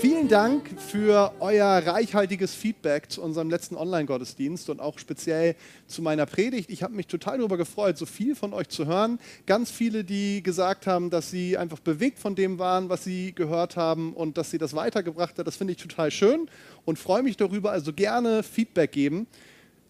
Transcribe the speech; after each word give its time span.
Vielen 0.00 0.28
Dank 0.28 0.80
für 0.80 1.32
euer 1.40 1.66
reichhaltiges 1.66 2.54
Feedback 2.54 3.10
zu 3.10 3.20
unserem 3.20 3.50
letzten 3.50 3.74
Online-Gottesdienst 3.74 4.70
und 4.70 4.80
auch 4.80 4.96
speziell 4.96 5.56
zu 5.88 6.02
meiner 6.02 6.24
Predigt. 6.24 6.70
Ich 6.70 6.84
habe 6.84 6.94
mich 6.94 7.08
total 7.08 7.38
darüber 7.38 7.56
gefreut, 7.56 7.98
so 7.98 8.06
viel 8.06 8.36
von 8.36 8.54
euch 8.54 8.68
zu 8.68 8.86
hören. 8.86 9.18
Ganz 9.46 9.72
viele, 9.72 10.04
die 10.04 10.40
gesagt 10.44 10.86
haben, 10.86 11.10
dass 11.10 11.32
sie 11.32 11.58
einfach 11.58 11.80
bewegt 11.80 12.20
von 12.20 12.36
dem 12.36 12.60
waren, 12.60 12.88
was 12.88 13.02
sie 13.02 13.34
gehört 13.34 13.74
haben 13.74 14.12
und 14.12 14.38
dass 14.38 14.52
sie 14.52 14.58
das 14.58 14.72
weitergebracht 14.72 15.36
hat. 15.36 15.48
Das 15.48 15.56
finde 15.56 15.72
ich 15.72 15.82
total 15.82 16.12
schön 16.12 16.48
und 16.84 16.96
freue 17.00 17.24
mich 17.24 17.36
darüber. 17.36 17.72
Also 17.72 17.92
gerne 17.92 18.44
Feedback 18.44 18.92
geben. 18.92 19.26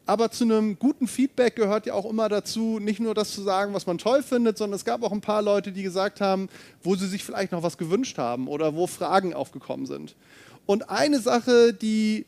Aber 0.09 0.31
zu 0.31 0.45
einem 0.45 0.79
guten 0.79 1.07
Feedback 1.07 1.55
gehört 1.55 1.85
ja 1.85 1.93
auch 1.93 2.07
immer 2.09 2.31
dazu, 2.31 2.79
nicht 2.79 2.99
nur 2.99 3.13
das 3.13 3.33
zu 3.33 3.43
sagen, 3.43 3.75
was 3.75 3.87
man 3.87 3.99
toll 3.99 4.23
findet, 4.23 4.57
sondern 4.57 4.77
es 4.77 4.87
gab 4.87 5.03
auch 5.03 5.13
ein 5.13 5.21
paar 5.21 5.43
Leute, 5.43 5.71
die 5.71 5.83
gesagt 5.83 6.23
haben, 6.23 6.49
wo 6.83 6.97
sie 6.97 7.07
sich 7.07 7.23
vielleicht 7.23 7.53
noch 7.53 7.63
was 7.63 7.77
gewünscht 7.77 8.17
haben 8.17 8.49
oder 8.49 8.75
wo 8.75 8.87
Fragen 8.87 9.35
aufgekommen 9.35 9.85
sind. 9.85 10.17
Und 10.65 10.89
eine 10.89 11.21
Sache, 11.21 11.75
die 11.75 12.25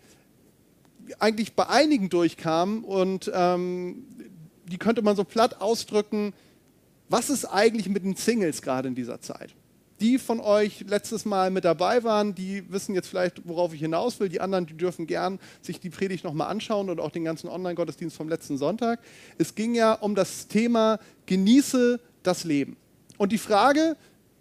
eigentlich 1.19 1.55
bei 1.55 1.71
einigen 1.71 2.11
durchkam 2.11 2.85
und 2.85 3.33
ähm, 3.35 4.05
die 4.67 4.77
könnte 4.77 5.01
man 5.01 5.17
so 5.17 5.25
platt 5.25 5.63
ausdrücken, 5.63 6.35
was 7.09 7.31
ist 7.31 7.47
eigentlich 7.47 7.89
mit 7.89 8.05
den 8.05 8.15
Singles 8.15 8.61
gerade 8.61 8.89
in 8.89 8.95
dieser 8.95 9.23
Zeit? 9.23 9.55
Die 10.01 10.19
von 10.19 10.41
euch 10.41 10.85
letztes 10.89 11.27
Mal 11.27 11.51
mit 11.51 11.67
dabei 11.67 12.03
waren, 12.05 12.35
die 12.35 12.71
wissen 12.73 12.95
jetzt 12.95 13.09
vielleicht, 13.09 13.47
worauf 13.47 13.75
ich 13.75 13.81
hinaus 13.81 14.19
will. 14.19 14.31
Die 14.31 14.41
anderen, 14.41 14.65
die 14.65 14.77
dürfen 14.77 15.07
gern 15.07 15.39
sich 15.61 15.79
die 15.79 15.91
Predigt 15.91 16.25
nochmal 16.25 16.49
anschauen 16.49 16.89
und 16.89 17.01
auch 17.01 17.11
den 17.11 17.25
ganzen 17.25 17.49
Online-Gottesdienst 17.49 18.17
vom 18.17 18.29
letzten 18.29 18.57
Sonntag. 18.57 19.01
Es 19.37 19.55
ging 19.55 19.75
ja 19.75 19.93
um 19.93 20.15
das 20.15 20.49
Thema 20.49 20.99
Genieße 21.27 22.01
das 22.23 22.45
Leben. 22.45 22.77
Und 23.19 23.33
die 23.33 23.39
Frage, 23.39 23.97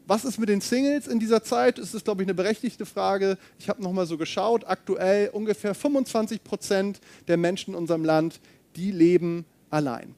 was 0.08 0.24
ist 0.24 0.40
mit 0.40 0.48
den 0.48 0.62
Singles 0.62 1.08
in 1.08 1.20
dieser 1.20 1.44
Zeit? 1.44 1.78
Ist, 1.78 2.04
glaube 2.06 2.24
ich, 2.24 2.26
eine 2.26 2.34
berechtigte 2.34 2.86
Frage. 2.86 3.38
Ich 3.60 3.68
habe 3.68 3.84
nochmal 3.84 4.08
so 4.08 4.18
geschaut. 4.18 4.66
Aktuell 4.66 5.30
ungefähr 5.30 5.76
25 5.76 6.44
Prozent 6.44 7.02
der 7.28 7.36
Menschen 7.36 7.74
in 7.74 7.78
unserem 7.78 8.06
Land, 8.06 8.40
die 8.78 8.92
leben 8.92 9.46
allein. 9.70 10.16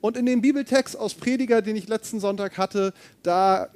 Und 0.00 0.16
in 0.16 0.26
dem 0.26 0.40
Bibeltext 0.40 0.96
aus 0.96 1.14
Prediger, 1.14 1.60
den 1.60 1.76
ich 1.76 1.88
letzten 1.88 2.20
Sonntag 2.20 2.56
hatte, 2.56 2.94
da 3.22 3.68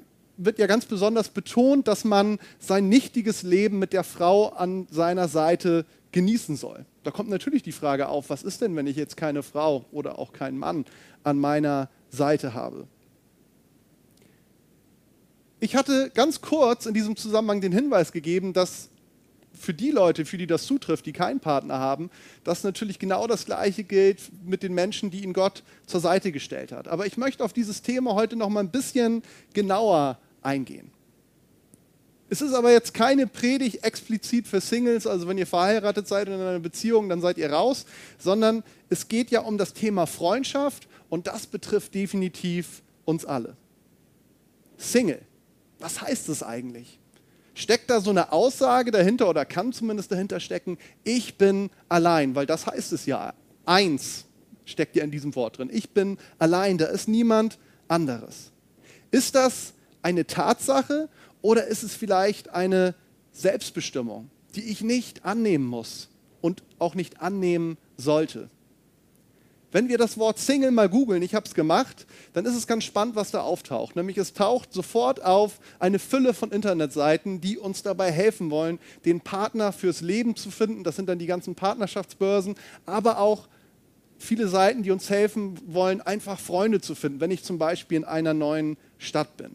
wird 0.45 0.59
ja 0.59 0.67
ganz 0.67 0.87
besonders 0.87 1.29
betont, 1.29 1.89
dass 1.89 2.05
man 2.05 2.39
sein 2.59 2.89
nichtiges 2.89 3.43
Leben 3.43 3.79
mit 3.79 3.93
der 3.93 4.05
Frau 4.05 4.49
an 4.49 4.87
seiner 4.91 5.29
Seite 5.29 5.85
genießen 6.13 6.57
soll. 6.57 6.85
Da 7.05 7.11
kommt 7.11 7.31
natürlich 7.31 7.63
die 7.63 7.73
Frage 7.73 8.09
auf, 8.09 8.31
was 8.31 8.43
ist 8.43 8.61
denn, 8.61 8.77
wenn 8.77 8.87
ich 8.87 8.97
jetzt 8.97 9.17
keine 9.17 9.43
Frau 9.43 9.85
oder 9.91 10.19
auch 10.19 10.33
keinen 10.33 10.59
Mann 10.59 10.85
an 11.25 11.39
meiner 11.39 11.89
Seite 12.11 12.55
habe? 12.55 12.87
Ich 15.59 15.77
hatte 15.77 16.11
ganz 16.13 16.41
kurz 16.41 16.87
in 16.87 16.95
diesem 16.95 17.17
Zusammenhang 17.17 17.61
den 17.61 17.73
Hinweis 17.73 18.13
gegeben, 18.13 18.53
dass 18.53 18.91
für 19.53 19.75
die 19.75 19.91
Leute, 19.91 20.25
für 20.25 20.39
die 20.39 20.47
das 20.47 20.67
zutrifft, 20.67 21.07
die 21.07 21.13
keinen 21.13 21.41
Partner 21.41 21.79
haben, 21.79 22.11
dass 22.43 22.65
natürlich 22.65 22.99
genau 22.99 23.27
das 23.27 23.45
Gleiche 23.45 23.85
gilt 23.85 24.21
mit 24.45 24.63
den 24.63 24.75
Menschen, 24.75 25.11
die 25.11 25.23
ihn 25.23 25.33
Gott 25.33 25.63
zur 25.87 26.01
Seite 26.01 26.33
gestellt 26.33 26.73
hat. 26.73 26.89
Aber 26.89 27.07
ich 27.07 27.17
möchte 27.17 27.45
auf 27.45 27.53
dieses 27.53 27.83
Thema 27.83 28.15
heute 28.15 28.37
noch 28.37 28.49
mal 28.49 28.61
ein 28.61 28.71
bisschen 28.71 29.23
genauer 29.55 30.19
eingehen. 30.43 30.91
Es 32.33 32.41
ist 32.41 32.55
aber 32.55 32.73
jetzt 32.73 32.95
keine 32.95 33.27
Predigt 33.27 33.85
explizit 33.85 34.47
für 34.47 34.63
Singles, 34.63 35.07
also 35.07 35.29
wenn 35.29 35.37
ihr 35.37 35.47
verheiratet 35.47 36.09
seid 36.09 36.29
und 36.29 36.35
in 36.37 36.41
einer 36.41 36.61
Beziehung, 36.61 37.11
dann 37.11 37.21
seid 37.21 37.37
ihr 37.37 37.53
raus, 37.53 37.85
sondern 38.19 38.65
es 38.89 39.09
geht 39.09 39.31
ja 39.31 39.41
um 39.41 39.59
das 39.59 39.75
Thema 39.75 40.07
Freundschaft 40.07 40.89
und 41.11 41.27
das 41.27 41.47
betrifft 41.47 41.95
definitiv 41.95 42.83
uns 43.05 43.27
alle. 43.27 43.55
Single, 44.79 45.21
was 45.79 46.01
heißt 46.01 46.31
es 46.31 46.43
eigentlich? 46.43 46.99
Steckt 47.53 47.91
da 47.91 48.01
so 48.01 48.09
eine 48.09 48.33
Aussage 48.33 48.93
dahinter 48.93 49.29
oder 49.29 49.45
kann 49.45 49.75
zumindest 49.75 50.11
dahinter 50.11 50.41
stecken, 50.41 50.79
ich 51.05 51.37
bin 51.37 51.69
allein, 51.91 52.35
weil 52.35 52.47
das 52.47 52.67
heißt 52.67 52.95
es 52.95 53.05
ja. 53.05 53.35
Eins 53.67 54.25
steckt 54.65 54.97
ja 54.97 55.05
in 55.05 55.11
diesem 55.11 55.35
Wort 55.35 55.59
drin. 55.59 55.69
Ich 55.71 55.91
bin 55.91 56.17
allein, 56.39 56.79
da 56.79 56.87
ist 56.87 57.09
niemand 57.09 57.59
anderes. 57.89 58.53
Ist 59.11 59.35
das 59.35 59.75
eine 60.03 60.27
Tatsache 60.27 61.09
oder 61.41 61.67
ist 61.67 61.83
es 61.83 61.95
vielleicht 61.95 62.51
eine 62.51 62.95
Selbstbestimmung, 63.33 64.31
die 64.55 64.65
ich 64.65 64.83
nicht 64.83 65.25
annehmen 65.25 65.67
muss 65.67 66.09
und 66.41 66.63
auch 66.79 66.95
nicht 66.95 67.21
annehmen 67.21 67.79
sollte? 67.97 68.49
Wenn 69.73 69.89
wir 69.89 69.97
das 69.97 70.19
Wort 70.19 70.39
Single 70.39 70.71
mal 70.71 70.91
googeln, 70.91 71.23
ich 71.23 71.35
habe 71.35 71.47
es 71.47 71.55
gemacht, 71.55 72.07
dann 72.35 72.45
ist 72.45 72.55
es 72.55 72.67
ganz 72.67 72.85
spannend, 72.85 73.17
was 73.17 73.31
da 73.31 73.41
auftaucht. 73.41 73.97
Nämlich 73.97 74.19
es 74.19 74.35
taucht 74.35 74.75
sofort 74.75 75.25
auf 75.25 75.61
eine 75.79 75.99
Fülle 75.99 76.35
von 76.35 76.53
Internetseiten, 76.53 77.41
die 77.41 77.57
uns 77.57 77.83
dabei 77.83 78.13
helfen 78.13 78.51
wollen, 78.51 78.79
den 79.07 79.23
Partner 79.23 79.73
fürs 79.73 80.03
Leben 80.03 80.37
zu 80.37 80.51
finden. 80.51 80.85
Das 80.85 80.97
sind 80.97 81.09
dann 81.09 81.19
die 81.19 81.27
ganzen 81.27 81.55
Partnerschaftsbörsen, 81.55 82.55
aber 82.85 83.19
auch 83.19 83.49
viele 84.19 84.47
Seiten, 84.47 84.83
die 84.83 84.91
uns 84.91 85.09
helfen 85.09 85.59
wollen, 85.67 86.03
einfach 86.03 86.39
Freunde 86.39 86.83
zu 86.83 86.95
finden, 86.95 87.21
wenn 87.21 87.31
ich 87.31 87.43
zum 87.43 87.57
Beispiel 87.57 87.97
in 87.97 88.05
einer 88.05 88.35
neuen 88.35 88.77
Stadt 88.99 89.39
bin. 89.39 89.53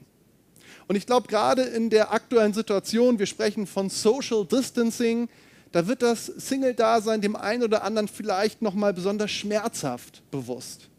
Und 0.87 0.95
ich 0.95 1.05
glaube, 1.05 1.27
gerade 1.27 1.63
in 1.63 1.89
der 1.89 2.13
aktuellen 2.13 2.53
Situation, 2.53 3.19
wir 3.19 3.25
sprechen 3.25 3.67
von 3.67 3.89
Social 3.89 4.45
Distancing, 4.45 5.27
da 5.71 5.85
wird 5.87 6.01
das 6.01 6.25
Single-Dasein 6.25 7.21
dem 7.21 7.35
einen 7.35 7.63
oder 7.63 7.83
anderen 7.83 8.07
vielleicht 8.07 8.61
nochmal 8.61 8.93
besonders 8.93 9.31
schmerzhaft 9.31 10.23
bewusst. 10.31 10.89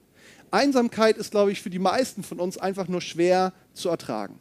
Einsamkeit 0.50 1.16
ist, 1.16 1.30
glaube 1.30 1.52
ich, 1.52 1.62
für 1.62 1.70
die 1.70 1.78
meisten 1.78 2.22
von 2.22 2.38
uns 2.38 2.58
einfach 2.58 2.88
nur 2.88 3.00
schwer 3.00 3.52
zu 3.72 3.88
ertragen. 3.88 4.38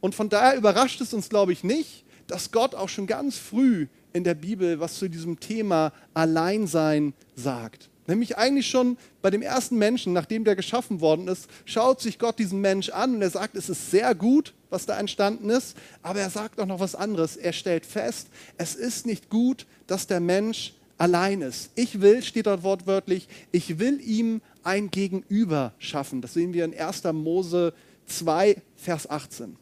Und 0.00 0.14
von 0.14 0.28
daher 0.28 0.56
überrascht 0.56 1.00
es 1.00 1.12
uns, 1.12 1.28
glaube 1.28 1.52
ich, 1.52 1.64
nicht, 1.64 2.04
dass 2.26 2.52
Gott 2.52 2.74
auch 2.74 2.88
schon 2.88 3.06
ganz 3.06 3.38
früh 3.38 3.86
in 4.12 4.24
der 4.24 4.34
Bibel 4.34 4.80
was 4.80 4.98
zu 4.98 5.08
diesem 5.08 5.40
Thema 5.40 5.92
Alleinsein 6.14 7.14
sagt. 7.34 7.88
Nämlich 8.08 8.38
eigentlich 8.38 8.66
schon 8.66 8.96
bei 9.20 9.28
dem 9.28 9.42
ersten 9.42 9.76
Menschen, 9.76 10.14
nachdem 10.14 10.42
der 10.42 10.56
geschaffen 10.56 11.02
worden 11.02 11.28
ist, 11.28 11.46
schaut 11.66 12.00
sich 12.00 12.18
Gott 12.18 12.38
diesen 12.38 12.62
Mensch 12.62 12.88
an 12.88 13.16
und 13.16 13.22
er 13.22 13.28
sagt, 13.28 13.54
es 13.54 13.68
ist 13.68 13.90
sehr 13.90 14.14
gut, 14.14 14.54
was 14.70 14.86
da 14.86 14.98
entstanden 14.98 15.50
ist, 15.50 15.76
aber 16.02 16.20
er 16.20 16.30
sagt 16.30 16.58
auch 16.58 16.66
noch 16.66 16.80
was 16.80 16.94
anderes. 16.94 17.36
Er 17.36 17.52
stellt 17.52 17.84
fest, 17.84 18.28
es 18.56 18.74
ist 18.74 19.04
nicht 19.04 19.28
gut, 19.28 19.66
dass 19.86 20.06
der 20.06 20.20
Mensch 20.20 20.72
allein 20.96 21.42
ist. 21.42 21.70
Ich 21.74 22.00
will, 22.00 22.22
steht 22.22 22.46
dort 22.46 22.62
wortwörtlich, 22.62 23.28
ich 23.52 23.78
will 23.78 24.00
ihm 24.00 24.40
ein 24.64 24.90
Gegenüber 24.90 25.74
schaffen. 25.78 26.22
Das 26.22 26.32
sehen 26.32 26.54
wir 26.54 26.64
in 26.64 26.78
1. 26.78 27.04
Mose 27.12 27.74
2, 28.06 28.56
Vers 28.76 29.10
18. 29.10 29.56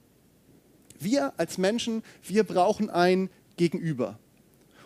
Wir 1.01 1.33
als 1.37 1.59
Menschen, 1.59 2.05
wir 2.23 2.45
brauchen 2.45 2.91
ein 2.91 3.29
Gegenüber. 3.57 4.21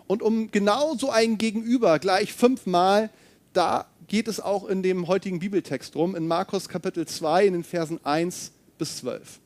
Und 0.07 0.23
um 0.23 0.51
genau 0.51 0.97
so 0.97 1.11
ein 1.11 1.37
Gegenüber 1.37 1.99
gleich 1.99 2.33
fünfmal 2.33 3.11
da 3.53 3.87
geht 4.07 4.29
es 4.29 4.41
auch 4.41 4.67
in 4.67 4.83
dem 4.83 5.09
heutigen 5.09 5.39
Bibeltext 5.39 5.95
drum, 5.95 6.15
in 6.15 6.27
Markus 6.27 6.69
Kapitel 6.69 7.07
2, 7.07 7.47
in 7.47 7.53
den 7.53 7.65
Versen 7.65 8.05
1 8.05 8.53
bis 8.79 8.99
12. 8.99 9.41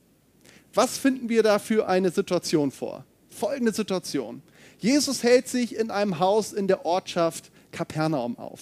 Was 0.72 0.98
finden 0.98 1.28
wir 1.28 1.42
da 1.42 1.58
für 1.58 1.86
eine 1.88 2.10
Situation 2.10 2.70
vor? 2.70 3.04
Folgende 3.28 3.72
Situation. 3.72 4.42
Jesus 4.78 5.22
hält 5.22 5.48
sich 5.48 5.76
in 5.76 5.90
einem 5.90 6.18
Haus 6.18 6.52
in 6.52 6.66
der 6.66 6.84
Ortschaft 6.84 7.50
Kapernaum 7.72 8.38
auf. 8.38 8.60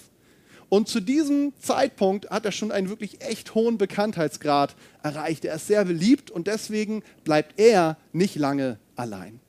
Und 0.68 0.88
zu 0.88 1.00
diesem 1.00 1.52
Zeitpunkt 1.60 2.30
hat 2.30 2.46
er 2.46 2.52
schon 2.52 2.72
einen 2.72 2.88
wirklich 2.88 3.20
echt 3.20 3.54
hohen 3.54 3.76
Bekanntheitsgrad 3.76 4.74
erreicht. 5.02 5.44
Er 5.44 5.56
ist 5.56 5.66
sehr 5.66 5.84
beliebt 5.84 6.30
und 6.30 6.46
deswegen 6.46 7.02
bleibt 7.24 7.60
er 7.60 7.98
nicht 8.12 8.36
lange 8.36 8.78
allein. 8.96 9.40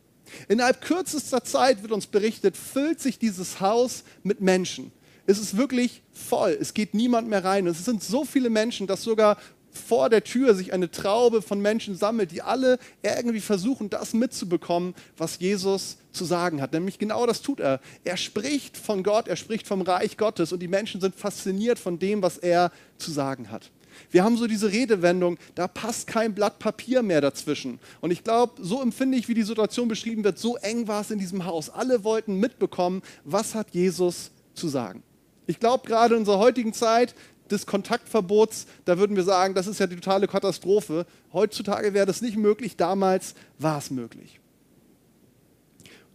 Innerhalb 0.49 0.81
kürzester 0.81 1.43
Zeit 1.43 1.81
wird 1.81 1.93
uns 1.93 2.07
berichtet, 2.07 2.57
füllt 2.57 2.99
sich 2.99 3.19
dieses 3.19 3.61
Haus 3.61 4.03
mit 4.23 4.41
Menschen 4.41 4.91
ist 5.25 5.39
es 5.39 5.57
wirklich 5.57 6.01
voll. 6.11 6.57
Es 6.59 6.73
geht 6.73 6.93
niemand 6.93 7.29
mehr 7.29 7.43
rein. 7.43 7.67
Es 7.67 7.85
sind 7.85 8.03
so 8.03 8.25
viele 8.25 8.49
Menschen, 8.49 8.87
dass 8.87 9.03
sogar 9.03 9.37
vor 9.73 10.09
der 10.09 10.23
Tür 10.23 10.53
sich 10.55 10.71
eine 10.73 10.91
Traube 10.91 11.41
von 11.41 11.59
Menschen 11.59 11.95
sammelt, 11.95 12.31
die 12.31 12.41
alle 12.41 12.77
irgendwie 13.01 13.39
versuchen, 13.39 13.89
das 13.89 14.13
mitzubekommen, 14.13 14.93
was 15.17 15.39
Jesus 15.39 15.97
zu 16.11 16.25
sagen 16.25 16.61
hat. 16.61 16.73
Nämlich 16.73 16.99
genau 16.99 17.25
das 17.25 17.41
tut 17.41 17.59
er. 17.59 17.79
Er 18.03 18.17
spricht 18.17 18.77
von 18.77 19.03
Gott, 19.03 19.27
er 19.27 19.35
spricht 19.35 19.67
vom 19.67 19.81
Reich 19.81 20.17
Gottes 20.17 20.51
und 20.53 20.59
die 20.59 20.67
Menschen 20.67 21.01
sind 21.01 21.15
fasziniert 21.15 21.79
von 21.79 21.99
dem, 21.99 22.21
was 22.21 22.37
er 22.37 22.71
zu 22.97 23.11
sagen 23.11 23.51
hat. 23.51 23.71
Wir 24.09 24.23
haben 24.23 24.37
so 24.37 24.47
diese 24.47 24.71
Redewendung, 24.71 25.37
da 25.55 25.67
passt 25.67 26.07
kein 26.07 26.33
Blatt 26.33 26.59
Papier 26.59 27.03
mehr 27.03 27.21
dazwischen. 27.21 27.79
Und 28.01 28.11
ich 28.11 28.23
glaube, 28.23 28.53
so 28.61 28.81
empfinde 28.81 29.17
ich, 29.17 29.27
wie 29.27 29.35
die 29.35 29.43
Situation 29.43 29.87
beschrieben 29.87 30.23
wird, 30.23 30.39
so 30.39 30.55
eng 30.57 30.87
war 30.87 31.01
es 31.01 31.11
in 31.11 31.19
diesem 31.19 31.45
Haus. 31.45 31.69
Alle 31.69 32.03
wollten 32.03 32.39
mitbekommen, 32.39 33.01
was 33.23 33.53
hat 33.53 33.71
Jesus 33.71 34.31
zu 34.55 34.67
sagen. 34.67 35.03
Ich 35.47 35.59
glaube, 35.59 35.87
gerade 35.87 36.15
in 36.15 36.21
unserer 36.21 36.39
heutigen 36.39 36.73
Zeit 36.73 37.15
des 37.49 37.65
Kontaktverbots, 37.65 38.67
da 38.85 38.97
würden 38.97 39.15
wir 39.15 39.23
sagen, 39.23 39.53
das 39.53 39.67
ist 39.67 39.79
ja 39.79 39.87
die 39.87 39.95
totale 39.95 40.27
Katastrophe. 40.27 41.05
Heutzutage 41.31 41.93
wäre 41.93 42.05
das 42.05 42.21
nicht 42.21 42.37
möglich, 42.37 42.77
damals 42.77 43.35
war 43.59 43.77
es 43.77 43.91
möglich. 43.91 44.39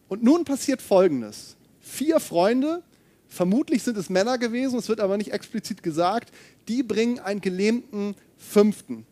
Und 0.08 0.22
nun 0.22 0.44
passiert 0.44 0.80
Folgendes. 0.80 1.56
Vier 1.80 2.20
Freunde, 2.20 2.82
vermutlich 3.28 3.82
sind 3.82 3.96
es 3.98 4.08
Männer 4.08 4.38
gewesen, 4.38 4.78
es 4.78 4.88
wird 4.88 5.00
aber 5.00 5.16
nicht 5.16 5.32
explizit 5.32 5.82
gesagt, 5.82 6.32
die 6.66 6.82
bringen 6.82 7.18
einen 7.18 7.40
gelähmten 7.40 8.14
Fünften. 8.36 9.06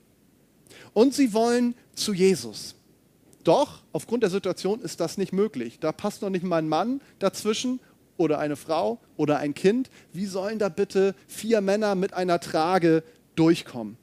Und 0.93 1.15
sie 1.15 1.33
wollen 1.33 1.75
zu 1.95 2.15
Jesus. 2.15 2.75
Doch 3.45 3.83
aufgrund 3.93 4.23
der 4.23 4.31
Situation 4.31 4.81
ist 4.81 4.99
das 4.99 5.19
nicht 5.19 5.33
möglich. 5.33 5.79
Da 5.79 5.93
passt 5.93 6.23
noch 6.23 6.31
nicht 6.31 6.45
mal 6.45 6.57
ein 6.57 6.69
Mann 6.69 7.01
dazwischen 7.19 7.81
oder 8.17 8.39
eine 8.39 8.57
Frau 8.57 8.99
oder 9.17 9.39
ein 9.39 9.55
Kind. 9.55 9.91
Wie 10.13 10.27
sollen 10.27 10.59
da 10.59 10.69
bitte 10.69 11.15
vier 11.27 11.61
Männer 11.61 11.95
mit 11.95 12.15
einer 12.15 12.41
Trage 12.41 13.03
durchkommen? 13.35 13.97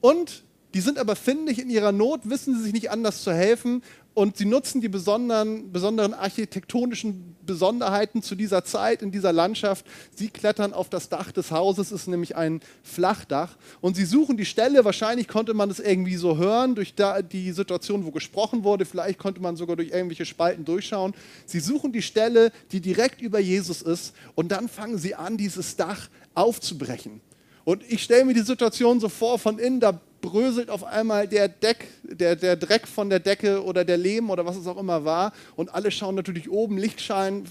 Und 0.00 0.44
die 0.74 0.80
sind 0.80 0.98
aber 0.98 1.16
findig 1.16 1.58
in 1.58 1.70
ihrer 1.70 1.92
Not, 1.92 2.28
wissen 2.28 2.56
sie 2.56 2.62
sich 2.62 2.72
nicht 2.72 2.90
anders 2.90 3.22
zu 3.22 3.32
helfen 3.32 3.82
und 4.18 4.36
sie 4.36 4.46
nutzen 4.46 4.80
die 4.80 4.88
besonderen, 4.88 5.70
besonderen 5.70 6.12
architektonischen 6.12 7.36
Besonderheiten 7.46 8.20
zu 8.20 8.34
dieser 8.34 8.64
Zeit 8.64 9.00
in 9.00 9.12
dieser 9.12 9.32
Landschaft. 9.32 9.86
Sie 10.12 10.28
klettern 10.28 10.72
auf 10.72 10.88
das 10.88 11.08
Dach 11.08 11.30
des 11.30 11.52
Hauses, 11.52 11.92
ist 11.92 12.08
nämlich 12.08 12.34
ein 12.34 12.60
Flachdach 12.82 13.56
und 13.80 13.94
sie 13.94 14.04
suchen 14.04 14.36
die 14.36 14.44
Stelle. 14.44 14.84
Wahrscheinlich 14.84 15.28
konnte 15.28 15.54
man 15.54 15.68
das 15.68 15.78
irgendwie 15.78 16.16
so 16.16 16.36
hören 16.36 16.74
durch 16.74 16.96
die 17.30 17.52
Situation, 17.52 18.04
wo 18.04 18.10
gesprochen 18.10 18.64
wurde. 18.64 18.86
Vielleicht 18.86 19.20
konnte 19.20 19.40
man 19.40 19.54
sogar 19.54 19.76
durch 19.76 19.90
irgendwelche 19.90 20.26
Spalten 20.26 20.64
durchschauen. 20.64 21.14
Sie 21.46 21.60
suchen 21.60 21.92
die 21.92 22.02
Stelle, 22.02 22.50
die 22.72 22.80
direkt 22.80 23.22
über 23.22 23.38
Jesus 23.38 23.82
ist 23.82 24.16
und 24.34 24.48
dann 24.48 24.68
fangen 24.68 24.98
sie 24.98 25.14
an, 25.14 25.36
dieses 25.36 25.76
Dach 25.76 26.08
aufzubrechen. 26.34 27.20
Und 27.68 27.82
ich 27.86 28.02
stelle 28.02 28.24
mir 28.24 28.32
die 28.32 28.40
Situation 28.40 28.98
so 28.98 29.10
vor, 29.10 29.38
von 29.38 29.58
innen, 29.58 29.78
da 29.78 30.00
bröselt 30.22 30.70
auf 30.70 30.84
einmal 30.84 31.28
der, 31.28 31.48
Deck, 31.48 31.86
der, 32.02 32.34
der 32.34 32.56
Dreck 32.56 32.88
von 32.88 33.10
der 33.10 33.20
Decke 33.20 33.62
oder 33.62 33.84
der 33.84 33.98
Lehm 33.98 34.30
oder 34.30 34.46
was 34.46 34.56
es 34.56 34.66
auch 34.66 34.78
immer 34.78 35.04
war. 35.04 35.34
Und 35.54 35.74
alle 35.74 35.90
schauen 35.90 36.14
natürlich 36.14 36.50
oben, 36.50 36.78
Lichtstrahlen, 36.78 37.44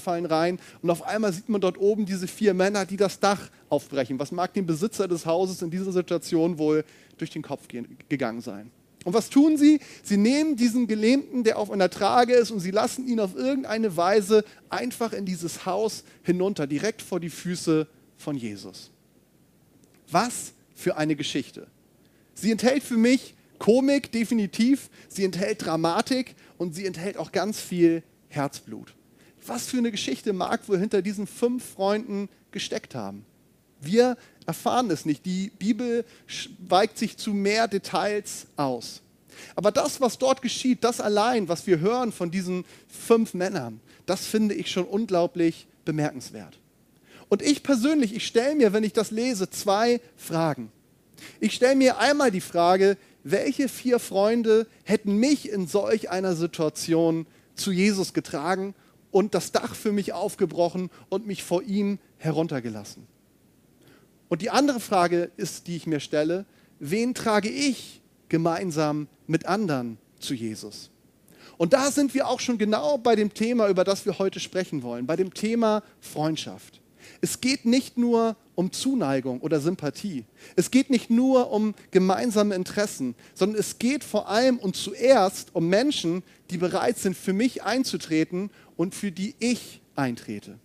fallen 0.00 0.26
rein. 0.26 0.58
Und 0.82 0.90
auf 0.90 1.06
einmal 1.06 1.32
sieht 1.32 1.48
man 1.48 1.60
dort 1.60 1.78
oben 1.78 2.04
diese 2.04 2.26
vier 2.26 2.52
Männer, 2.52 2.84
die 2.84 2.96
das 2.96 3.20
Dach 3.20 3.48
aufbrechen. 3.68 4.18
Was 4.18 4.32
mag 4.32 4.54
dem 4.54 4.66
Besitzer 4.66 5.06
des 5.06 5.24
Hauses 5.24 5.62
in 5.62 5.70
dieser 5.70 5.92
Situation 5.92 6.58
wohl 6.58 6.84
durch 7.16 7.30
den 7.30 7.42
Kopf 7.42 7.68
gehen, 7.68 7.96
gegangen 8.08 8.40
sein? 8.40 8.72
Und 9.04 9.14
was 9.14 9.30
tun 9.30 9.56
sie? 9.56 9.78
Sie 10.02 10.16
nehmen 10.16 10.56
diesen 10.56 10.88
Gelähmten, 10.88 11.44
der 11.44 11.60
auf 11.60 11.70
einer 11.70 11.90
Trage 11.90 12.34
ist, 12.34 12.50
und 12.50 12.58
sie 12.58 12.72
lassen 12.72 13.06
ihn 13.06 13.20
auf 13.20 13.36
irgendeine 13.36 13.96
Weise 13.96 14.44
einfach 14.68 15.12
in 15.12 15.24
dieses 15.24 15.64
Haus 15.64 16.02
hinunter, 16.24 16.66
direkt 16.66 17.02
vor 17.02 17.20
die 17.20 17.30
Füße 17.30 17.86
von 18.16 18.36
Jesus. 18.36 18.90
Was 20.10 20.52
für 20.74 20.96
eine 20.96 21.16
Geschichte. 21.16 21.66
Sie 22.34 22.50
enthält 22.50 22.82
für 22.82 22.96
mich 22.96 23.34
Komik 23.58 24.12
definitiv, 24.12 24.88
sie 25.08 25.24
enthält 25.24 25.64
Dramatik 25.64 26.36
und 26.56 26.74
sie 26.74 26.86
enthält 26.86 27.16
auch 27.16 27.32
ganz 27.32 27.60
viel 27.60 28.02
Herzblut. 28.28 28.94
Was 29.46 29.66
für 29.66 29.78
eine 29.78 29.90
Geschichte 29.90 30.32
mag 30.32 30.68
wohl 30.68 30.78
hinter 30.78 31.02
diesen 31.02 31.26
fünf 31.26 31.64
Freunden 31.64 32.28
gesteckt 32.52 32.94
haben? 32.94 33.24
Wir 33.80 34.16
erfahren 34.46 34.90
es 34.90 35.04
nicht. 35.04 35.26
Die 35.26 35.50
Bibel 35.58 36.04
weigt 36.68 36.98
sich 36.98 37.16
zu 37.16 37.32
mehr 37.32 37.68
Details 37.68 38.46
aus. 38.56 39.02
Aber 39.54 39.70
das, 39.70 40.00
was 40.00 40.18
dort 40.18 40.42
geschieht, 40.42 40.84
das 40.84 41.00
allein, 41.00 41.48
was 41.48 41.66
wir 41.66 41.80
hören 41.80 42.12
von 42.12 42.30
diesen 42.30 42.64
fünf 42.88 43.34
Männern, 43.34 43.80
das 44.06 44.26
finde 44.26 44.54
ich 44.54 44.70
schon 44.70 44.84
unglaublich 44.84 45.66
bemerkenswert. 45.84 46.58
Und 47.28 47.42
ich 47.42 47.62
persönlich, 47.62 48.14
ich 48.14 48.26
stelle 48.26 48.54
mir, 48.54 48.72
wenn 48.72 48.84
ich 48.84 48.92
das 48.92 49.10
lese, 49.10 49.50
zwei 49.50 50.00
Fragen. 50.16 50.72
Ich 51.40 51.54
stelle 51.54 51.76
mir 51.76 51.98
einmal 51.98 52.30
die 52.30 52.40
Frage, 52.40 52.96
welche 53.24 53.68
vier 53.68 53.98
Freunde 53.98 54.66
hätten 54.84 55.16
mich 55.16 55.50
in 55.50 55.66
solch 55.66 56.10
einer 56.10 56.34
Situation 56.34 57.26
zu 57.54 57.72
Jesus 57.72 58.14
getragen 58.14 58.74
und 59.10 59.34
das 59.34 59.52
Dach 59.52 59.74
für 59.74 59.92
mich 59.92 60.12
aufgebrochen 60.12 60.90
und 61.08 61.26
mich 61.26 61.42
vor 61.42 61.62
ihm 61.62 61.98
heruntergelassen? 62.18 63.06
Und 64.28 64.42
die 64.42 64.50
andere 64.50 64.80
Frage 64.80 65.30
ist, 65.36 65.66
die 65.66 65.76
ich 65.76 65.86
mir 65.86 66.00
stelle, 66.00 66.44
wen 66.78 67.14
trage 67.14 67.48
ich 67.48 68.00
gemeinsam 68.28 69.08
mit 69.26 69.46
anderen 69.46 69.98
zu 70.20 70.34
Jesus? 70.34 70.90
Und 71.56 71.72
da 71.72 71.90
sind 71.90 72.14
wir 72.14 72.28
auch 72.28 72.40
schon 72.40 72.56
genau 72.56 72.98
bei 72.98 73.16
dem 73.16 73.34
Thema, 73.34 73.68
über 73.68 73.84
das 73.84 74.06
wir 74.06 74.18
heute 74.18 74.38
sprechen 74.38 74.82
wollen, 74.82 75.06
bei 75.06 75.16
dem 75.16 75.34
Thema 75.34 75.82
Freundschaft. 76.00 76.80
Es 77.20 77.40
geht 77.40 77.64
nicht 77.64 77.98
nur 77.98 78.36
um 78.54 78.72
Zuneigung 78.72 79.40
oder 79.40 79.60
Sympathie. 79.60 80.24
Es 80.56 80.70
geht 80.70 80.90
nicht 80.90 81.10
nur 81.10 81.50
um 81.52 81.74
gemeinsame 81.90 82.54
Interessen, 82.54 83.14
sondern 83.34 83.60
es 83.60 83.78
geht 83.78 84.02
vor 84.04 84.28
allem 84.28 84.58
und 84.58 84.76
zuerst 84.76 85.54
um 85.54 85.68
Menschen, 85.68 86.22
die 86.50 86.58
bereit 86.58 86.98
sind, 86.98 87.16
für 87.16 87.32
mich 87.32 87.62
einzutreten 87.62 88.50
und 88.76 88.94
für 88.94 89.12
die 89.12 89.34
ich 89.38 89.80
eintrete. 89.94 90.58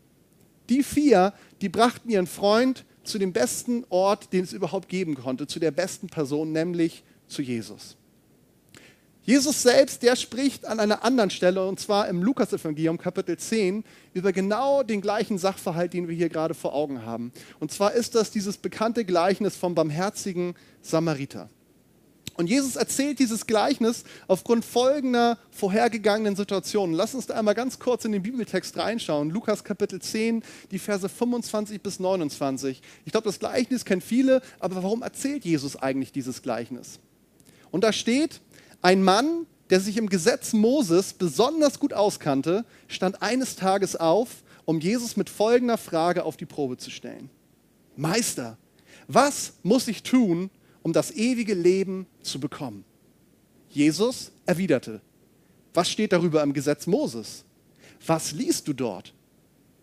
Die 0.69 0.83
vier, 0.83 1.33
die 1.61 1.69
brachten 1.69 2.09
ihren 2.09 2.27
Freund 2.27 2.85
zu 3.03 3.19
dem 3.19 3.33
besten 3.33 3.85
Ort, 3.89 4.33
den 4.33 4.43
es 4.43 4.53
überhaupt 4.53 4.89
geben 4.89 5.15
konnte, 5.15 5.45
zu 5.45 5.59
der 5.59 5.71
besten 5.71 6.07
Person, 6.07 6.51
nämlich 6.51 7.03
zu 7.27 7.41
Jesus. 7.41 7.97
Jesus 9.25 9.61
selbst, 9.61 10.03
der 10.03 10.17
spricht 10.17 10.65
an 10.65 10.81
einer 10.81 11.05
anderen 11.05 11.29
Stelle, 11.29 11.65
und 11.65 11.79
zwar 11.79 12.09
im 12.09 12.21
Lukas-Evangelium, 12.21 12.97
Kapitel 12.97 13.37
10, 13.37 13.85
über 14.13 14.33
genau 14.33 14.83
den 14.83 14.99
gleichen 14.99 15.37
Sachverhalt, 15.37 15.93
den 15.93 16.09
wir 16.09 16.15
hier 16.15 16.27
gerade 16.27 16.53
vor 16.53 16.73
Augen 16.73 17.05
haben. 17.05 17.31
Und 17.61 17.71
zwar 17.71 17.93
ist 17.93 18.15
das 18.15 18.31
dieses 18.31 18.57
bekannte 18.57 19.05
Gleichnis 19.05 19.55
vom 19.55 19.75
barmherzigen 19.75 20.55
Samariter. 20.81 21.49
Und 22.35 22.47
Jesus 22.47 22.75
erzählt 22.75 23.19
dieses 23.19 23.47
Gleichnis 23.47 24.03
aufgrund 24.27 24.65
folgender 24.65 25.37
vorhergegangenen 25.51 26.35
Situationen. 26.35 26.93
Lass 26.93 27.13
uns 27.13 27.27
da 27.27 27.35
einmal 27.35 27.53
ganz 27.53 27.79
kurz 27.79 28.03
in 28.05 28.11
den 28.11 28.23
Bibeltext 28.23 28.75
reinschauen. 28.75 29.29
Lukas 29.29 29.63
Kapitel 29.63 30.01
10, 30.01 30.43
die 30.71 30.79
Verse 30.79 31.07
25 31.07 31.81
bis 31.81 31.99
29. 31.99 32.81
Ich 33.05 33.11
glaube, 33.11 33.25
das 33.25 33.39
Gleichnis 33.39 33.85
kennen 33.85 34.01
viele, 34.01 34.41
aber 34.59 34.83
warum 34.83 35.03
erzählt 35.03 35.45
Jesus 35.45 35.75
eigentlich 35.75 36.11
dieses 36.11 36.41
Gleichnis? 36.41 36.99
Und 37.69 37.83
da 37.83 37.93
steht, 37.93 38.41
ein 38.83 39.01
Mann, 39.01 39.47
der 39.69 39.79
sich 39.79 39.97
im 39.97 40.09
Gesetz 40.09 40.53
Moses 40.53 41.13
besonders 41.13 41.79
gut 41.79 41.93
auskannte, 41.93 42.65
stand 42.87 43.23
eines 43.23 43.55
Tages 43.55 43.95
auf, 43.95 44.43
um 44.65 44.79
Jesus 44.79 45.17
mit 45.17 45.29
folgender 45.29 45.77
Frage 45.77 46.23
auf 46.25 46.37
die 46.37 46.45
Probe 46.45 46.77
zu 46.77 46.91
stellen. 46.91 47.29
Meister, 47.95 48.57
was 49.07 49.53
muss 49.63 49.87
ich 49.87 50.03
tun, 50.03 50.51
um 50.83 50.93
das 50.93 51.11
ewige 51.11 51.53
Leben 51.53 52.05
zu 52.21 52.39
bekommen? 52.39 52.83
Jesus 53.69 54.31
erwiderte, 54.45 55.01
was 55.73 55.89
steht 55.89 56.11
darüber 56.11 56.43
im 56.43 56.53
Gesetz 56.53 56.85
Moses? 56.85 57.45
Was 58.05 58.33
liest 58.33 58.67
du 58.67 58.73
dort? 58.73 59.13